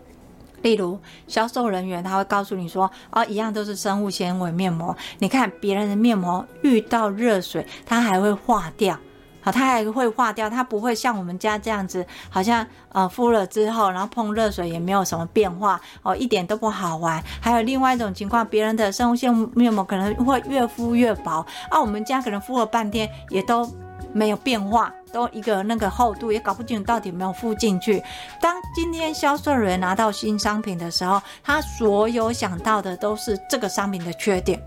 [0.67, 0.99] 例如，
[1.29, 8.99] 销售人员他会告诉你说：“哦，一样都是生物纤维面膜，你看别人的面膜遇到热水，它还会化掉，
[9.41, 17.23] 好，它还会化掉，它不会像我们家这样子，好像呃敷了之后，然后碰热水也没有什么变化，哦，一点都不好玩。
[17.41, 23.64] 还有另外一种情况，别人的生物纤维面膜可能会越敷越薄，啊，我们家可能敷了半天也都
[24.17, 28.03] 没有变化。”都一个那个厚度也搞不清楚到底有没有附进去。
[28.39, 34.61] 当今天销售人员拿到新商品的时候，他所有想到的都是这个商品的缺点。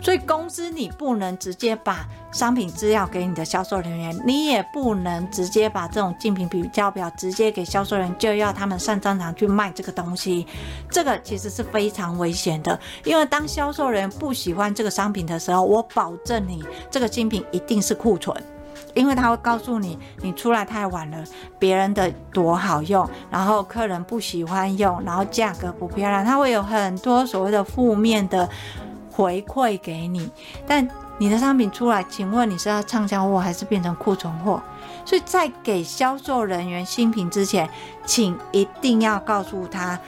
[0.00, 10.46] 所以公司你不能直接把商品资料给你的销售人员，你也不能直接把这种竞品比较表直接给销售人员，就要他们上战场去卖这个东西。
[10.90, 18.34] 这个其实是非常危险的，因为当销售人员不喜欢这个商品的时候，我保证你这个新品一定是库存。
[18.94, 21.24] 因为他会告诉你，你出来太晚了，
[21.58, 28.48] 别人的多好用，然后客人不喜欢用，然后价格不漂亮，他会有很多所谓的负面的
[29.10, 30.30] 回馈给你。
[30.66, 30.86] 但
[31.18, 34.62] 你的商品出来，请问你是要畅销货还是变成库存货？
[35.04, 37.68] 所以在给销售人员新品之前，
[38.04, 39.98] 请一定要告诉他。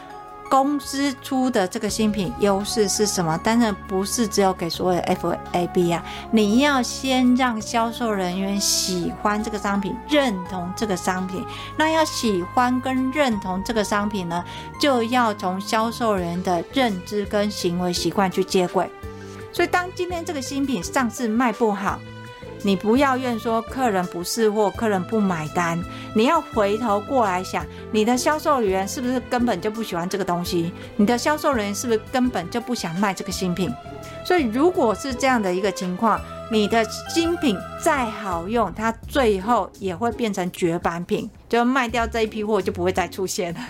[0.55, 3.37] 公司出的这个新品优势是什么？
[3.43, 6.01] 当然不是只有给所有 FAB 啊，
[6.31, 11.45] 你要先让销售人员喜欢这个商品，认同这个商品。
[11.77, 14.45] 那要喜欢跟认同这个商品呢，
[14.81, 18.89] 就要从销售人员的认知跟行为习惯去接轨。
[19.53, 21.99] 所以，当今天这个新品上市卖不好，
[22.65, 25.79] 你不要怨说客人不识货，客人不买单。
[26.15, 30.73] 你要回头过来想，你的销售人员是不是根本就不喜欢这个东西？
[30.97, 33.71] 你的销售人员是不是根本就不想卖这个新品？
[34.25, 36.19] 所以，如果是这样的一个情况，
[36.51, 36.83] 你的
[37.15, 43.61] 新品再好用，它最后也会变成绝版品，就卖掉这一批货就不会再出现了。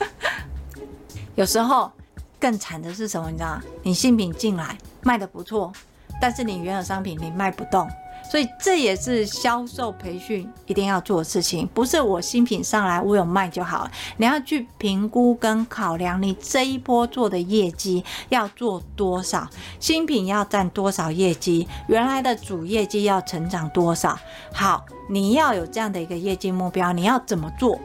[1.34, 1.90] 有时候
[2.38, 3.30] 更惨的是什么？
[3.30, 3.62] 你知道吗？
[3.82, 5.72] 你新品进来卖得不错，
[6.20, 7.88] 但是你原有商品你卖不动。
[8.30, 19.48] 所以这也是销售培训一定要做的事情，不是我新品上来我有卖就好了，你要去评估跟考量你这一波做的业绩要做多少，
[19.80, 24.18] 新品要占多少业绩，原来的主业绩要成长多少。
[24.52, 27.78] 好，你要有这样的一个业绩目标，你要怎么做？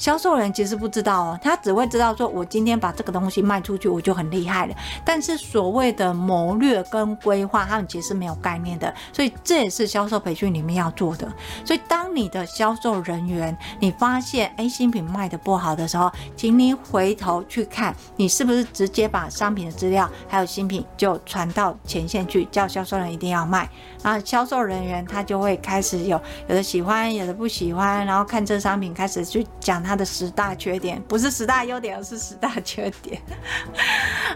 [0.00, 4.74] 销售人其实不知道哦，他只会知道说，我今天把这个东西卖出去，我就很厉害了。
[5.04, 8.92] 但是所谓的谋略跟规划，他们其实是没有概念的。
[9.12, 11.30] 所以这也是销售培训里面要做的。
[11.66, 23.68] 所以当你的销售人员，你发现诶新品卖得不好的时候，请你回头去看，你是不是直接把商品的资料还有新品就传到前线去，叫销售人一定要卖。
[24.02, 29.82] 然后销售人员他就会开始有有的喜欢，有的不喜欢，然后看这商品开始去讲。
[29.82, 33.20] 它的十大缺点，不是十大优点，而是十大缺点。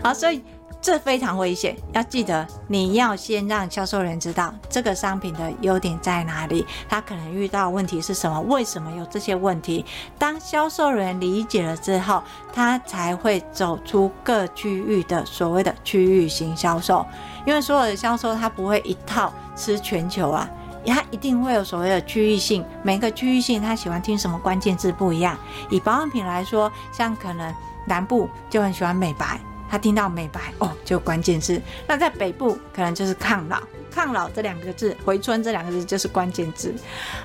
[0.03, 0.43] 好， 所以。
[0.85, 9.83] 这非常危险，要记得你要先让销售人知道这个商品的优点在哪里，他可能遇到问题是什么，为什么有这些问题。
[10.19, 12.23] 当销售人理解了之后，
[12.53, 17.07] 他才会走出各区域的所谓的区域型销售。
[17.47, 20.47] 因为所有的销售他不会一套吃全球啊，
[20.85, 25.35] 他一定会有所谓的区域性，每个区域性他喜欢听什么关键字不一样。
[25.71, 27.55] 以保养品来说，像可能
[27.87, 29.41] 南部就很喜欢美白。
[29.71, 31.61] 他听到美白哦，就关键字。
[31.87, 33.61] 那在北部可能就是抗老，
[33.91, 36.75] 抗老这两个字，回春这两个字就是关键字。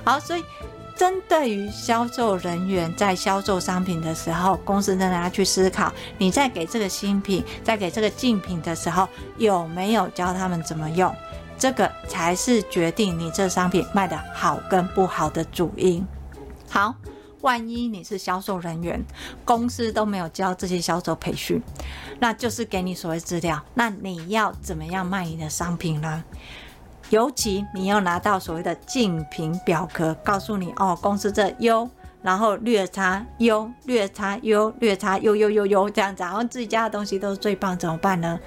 [0.04, 0.44] 好，所以
[0.96, 11.14] 针对于销售人员在销售商品的时候，公司真的要去思考，你在给这个新品，在给这个竞品的时候，有没有教他们怎么用？
[11.58, 16.06] 这个才是决定你这商品卖得好跟不好的主因。
[16.68, 16.94] 好。
[17.42, 19.02] 万一你是销售人员，
[19.44, 21.62] 公司都没有教这些销售培训，
[22.18, 26.22] 那就是给你所谓资料，那你要怎么样卖你的商品呢？
[27.08, 31.88] 尤其你要拿到所谓的竞品表格，告诉你哦，公司这优，
[32.22, 38.38] 然后略差优，略差优，略差优优优优这样子，然后自己家的东西都是最棒，怎么办呢？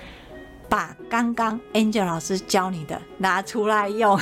[0.70, 4.18] 把刚刚 Angel 老师教你的拿出来用，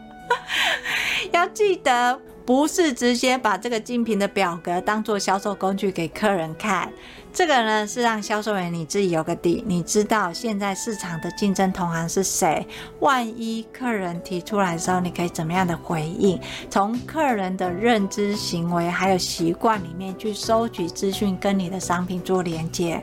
[1.32, 2.20] 要记得。
[2.50, 6.92] 不是直接把这个竞品的表格当做销售工具给客人看，
[7.32, 12.66] 这个呢是让销售员你自己有个底，你知道现在市场的竞争同行是谁。
[12.98, 16.40] 万一客人提出来的时候，你可以怎么样的回应？
[16.68, 23.00] 从客人的认知、行为还有习惯里面去收取资讯，跟你的商品做连接，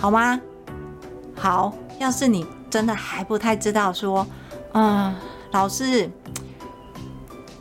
[0.00, 0.40] 好吗？
[1.34, 4.26] 好，要是你真的还不太知道，说，
[4.72, 5.14] 嗯，
[5.52, 6.10] 老师。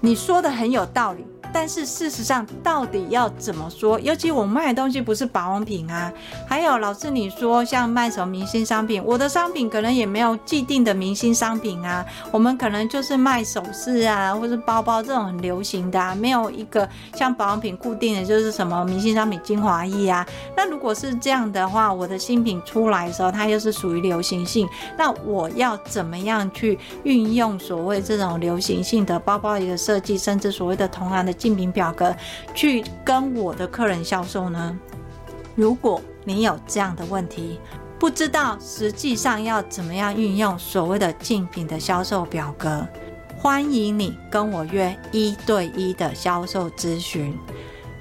[0.05, 1.25] 你说的很有道理。
[1.55, 3.97] 但是事实上，到底要怎么说？
[4.01, 6.11] 尤其我卖的东西不是保养品啊。
[6.45, 12.05] 还有老师，你说像卖什么明星商品，我的商品可能也没有既定的明星商品啊。
[12.29, 20.27] 我们可能就是卖首饰啊，或是包包这种很流行的啊，没有一个像保养品固定的就是什么明星商品精华液啊。
[20.57, 31.33] 那如果是这样的话，我的新品出来的时候，它又是属于流行性，那我要怎么样去运用所谓这种流行性的包包一个设计，甚至所谓的同行的。
[31.45, 32.11] 竞品表格
[32.55, 34.75] 去跟我的客人销售呢？
[35.53, 37.59] 如果你有这样的问题，
[37.99, 42.83] 不知道实际上要怎么样运用所谓的竞品的销售表格，
[43.37, 47.37] 欢迎你跟我约一对一的销售咨询。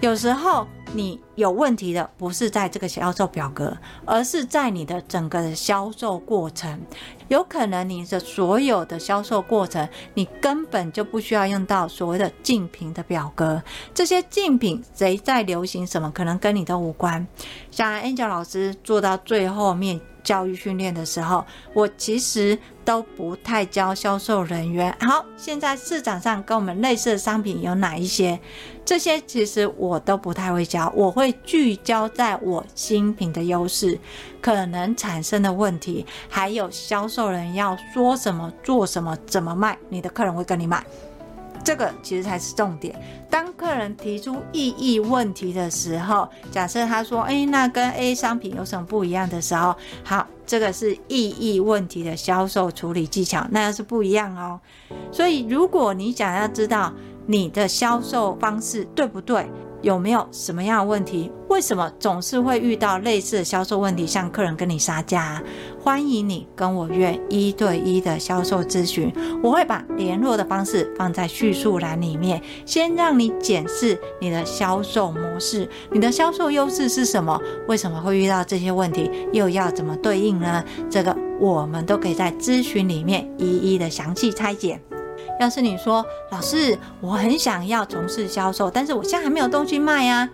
[0.01, 0.67] 有时候。
[0.97, 6.81] 你有问题的不是在这个销售表格，而是在你的整个的销售过程。
[7.29, 13.63] 有可能你的所有的销售过程，你根本就不需要用到所谓的竞品的表格。
[13.93, 17.27] 这些竞品谁在流行什么，可能跟你都无关。
[17.71, 20.01] 像 Angel 老师做到最后面。
[20.25, 24.93] 教育训练的时候，我其实都不太教销售人员。
[25.01, 28.41] 好，现在市场上跟我们类似的商品有哪一些？
[28.85, 33.99] 这些其实我都不太会教，我会聚焦在我新品的优势、
[34.41, 40.85] 可能产生的问题，还有销售人要说什么、做什么、怎么卖，你的客人会跟你买。
[41.65, 42.95] 这个其实才是重点。
[43.31, 54.61] 当客人提出异议问题的时候，假设他说：“诶，那跟 A 商品有什么不一样的时候？”好，这个是异议问题的销售处理技巧，那要是不一样哦。
[55.11, 56.93] 所以，如果你想要知道
[57.27, 59.47] 你的销售方式对不对？
[59.85, 61.31] 有没有什么样的问题？
[61.51, 64.07] 为什么总是会遇到类似的销售问题？
[64.07, 65.43] 像客人跟你杀价，
[65.79, 69.13] 欢迎你跟我约一对一的销售咨询。
[69.43, 77.39] 我会把联络的方式放在叙述栏里面，先让你检视你的销售模式，你的销售优势是什么？
[77.69, 79.11] 为什么会遇到这些问题？
[79.35, 80.65] 又要怎么对应呢？
[80.91, 84.81] 这个我们都可以在咨询里面一一的详细拆解。
[85.41, 90.29] 要是你说，老师，我很想要从事销售，但是我现在还没有东西卖啊，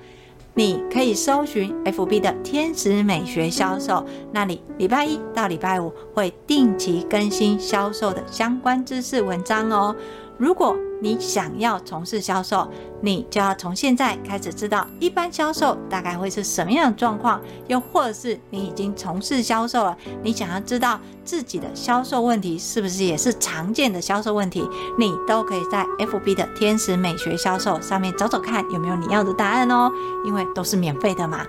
[0.54, 9.96] 你可以搜寻 FB 的天使美学销售，那里礼拜一到礼拜五会定期更新销售的相关知识文章哦。
[10.40, 12.66] 如果你想要从事销售，
[13.02, 17.38] 你就要从现在开始知道一般销售大概会是什么样的状况，
[17.68, 24.66] 又或者是你已经从事销售了，你想要知道自己的销售问题是不是也是常见的销售问题，
[24.98, 29.92] 你都可以在 FB 的天使美学销售上面找找看有没有你要的答案哦，
[30.24, 31.44] 因为都是免费的嘛。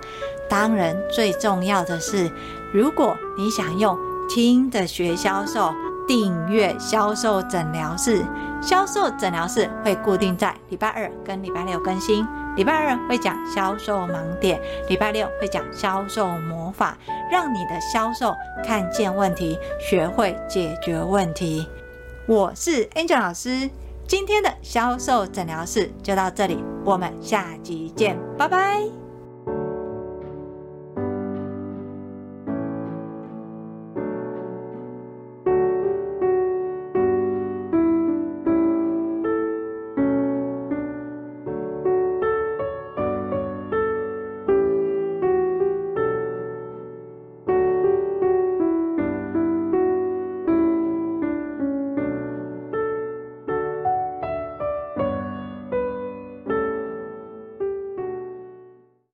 [0.50, 2.30] 当然，最重要的是，
[2.74, 5.74] 如果你想用听的学销售。
[6.08, 8.26] 订阅销售诊疗室。
[8.62, 12.26] 销售诊疗室会固定在礼拜二跟礼拜六更新。
[12.56, 16.98] 礼拜二会讲销售盲点，礼拜六会讲销售魔法，
[17.32, 21.66] 让你的销售看见问题，学会解决问题。
[22.28, 23.70] 我是 Angel 老师，
[24.06, 29.01] 今天的销售诊疗室就到这里，我们下集见，拜拜。